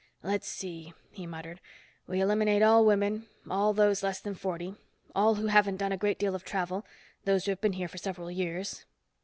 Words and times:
"Let's 0.23 0.47
see," 0.47 0.93
he 1.11 1.27
muttered. 1.27 1.61
"We 2.07 2.21
eliminate 2.21 2.63
all 2.63 2.83
women, 2.87 3.27
all 3.47 3.71
those 3.71 4.01
less 4.01 4.19
than 4.19 4.33
forty, 4.33 4.73
all 5.13 5.35
who 5.35 5.45
haven't 5.45 5.77
done 5.77 5.91
a 5.91 5.95
great 5.95 6.17
deal 6.17 6.33
of 6.33 6.43
travel, 6.43 6.87
those 7.25 7.45
who 7.45 7.51
have 7.51 7.61
been 7.61 7.73
here 7.73 7.87
for 7.87 7.99
several 7.99 8.31
years." 8.31 8.85